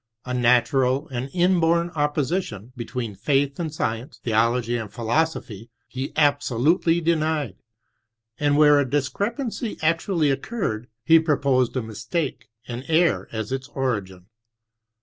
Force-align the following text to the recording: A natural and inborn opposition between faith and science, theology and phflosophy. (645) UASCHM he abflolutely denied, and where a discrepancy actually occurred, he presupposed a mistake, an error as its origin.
A 0.25 0.33
natural 0.33 1.07
and 1.09 1.29
inborn 1.31 1.91
opposition 1.93 2.73
between 2.75 3.13
faith 3.13 3.59
and 3.59 3.71
science, 3.71 4.17
theology 4.17 4.75
and 4.75 4.89
phflosophy. 4.91 5.69
(645) 5.93 5.93
UASCHM 5.93 5.93
he 5.93 6.09
abflolutely 6.15 7.03
denied, 7.05 7.55
and 8.39 8.57
where 8.57 8.79
a 8.79 8.89
discrepancy 8.89 9.77
actually 9.83 10.31
occurred, 10.31 10.87
he 11.05 11.19
presupposed 11.19 11.77
a 11.77 11.83
mistake, 11.83 12.49
an 12.67 12.83
error 12.87 13.29
as 13.31 13.51
its 13.51 13.67
origin. 13.75 14.25